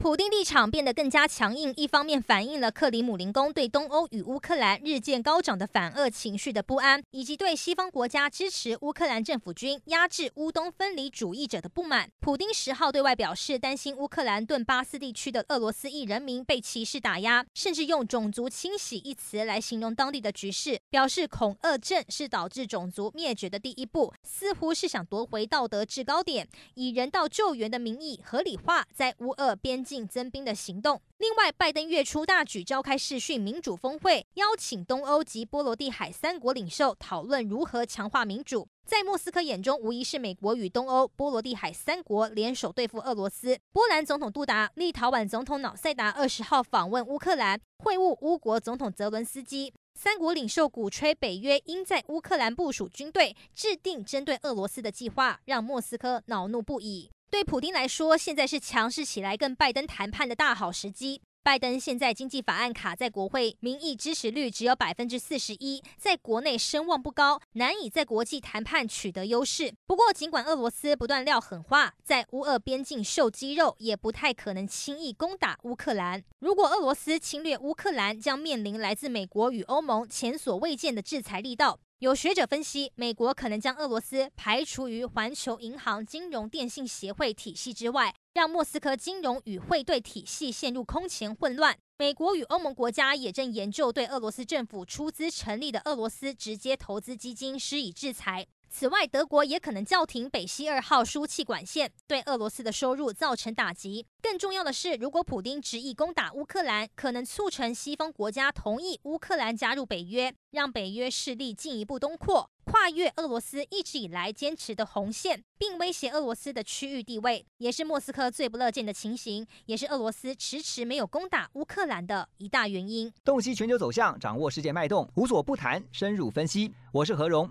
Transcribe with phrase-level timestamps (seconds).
[0.00, 12.10] 普丁立场变得更加强硬，一方面反映了克里姆林宫对东欧与乌克兰日渐高涨的反俄情绪的不安，以及对西方国家支持乌克兰政府军压制乌东分离主义者的不满。
[12.18, 31.02] 普丁十号对外表示，担心乌克兰顿巴斯地区的俄罗斯裔人民被歧视打压，甚至用“种族清洗”一词来形容当地的局势，表示恐俄症是导致种族灭绝的第一步，似乎是想夺回道德制高点，以人道救援的名义合理化在乌俄边境境增兵的行动。
[31.18, 38.68] 另外，拜登月初大举召开视讯民主峰会，邀请东欧及波罗的海三国领袖讨论如何强化民主。
[38.86, 43.58] 在莫斯科眼中，无疑是美国与东欧、波罗的海三国联手对付俄罗斯。
[43.72, 49.72] 波兰总统杜达、立陶宛总统瑙塞达二十号访问乌克兰，会晤乌国总统泽伦斯基。
[49.94, 57.10] 三国领袖鼓吹北约应在乌克兰部署军队，制定针对俄罗斯的计划，让莫斯科恼怒不已。
[57.30, 61.22] 对普丁来说，现在是强势起来跟拜登谈判的大好时机。
[61.44, 69.72] 拜登现在经济法案卡在国会，民意支持率只有百分之四十一，在国内声望不高，难以在国际谈判取得优势。
[69.86, 76.22] 不过，尽管俄罗斯不断撂狠话，在乌俄边境秀肌肉，也不太可能轻易攻打乌克兰。
[76.40, 81.78] 如果俄罗斯侵略乌克兰，将面临来自美国与欧盟前所未见的制裁力道。
[82.00, 91.76] 有学者分析，美国可能将俄罗斯排除于环球银行金融电信协会体系之外，让莫斯科金融与汇兑体系陷入空前混乱。
[91.98, 98.46] 美国与欧盟国家也正研究对俄罗斯政府出资成立的俄罗斯直接投资基金施以制裁。
[98.72, 104.06] 此外，德国也可能叫停北溪二号输气管线，对俄罗斯的收入造成打击。
[104.22, 123.12] 更重要的是，如果普丁执意攻打乌克兰，可能促成西方国家同意乌克兰加入北约，让北约势力进一步东扩，跨越俄罗斯一直以来坚持的红线，并威胁俄罗斯的区域地位，也是莫斯科最不乐见的情形，也是俄罗斯迟迟没有攻打乌克兰的一大原因。
[123.24, 126.72] 洞悉全球走向，掌握世界脉动，无所不谈，深入分析。
[126.92, 127.50] 我是何荣。